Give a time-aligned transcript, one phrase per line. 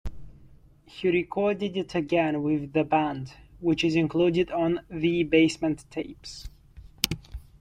[0.87, 6.49] He recorded it again with the Band, which is included on "The Basement Tapes".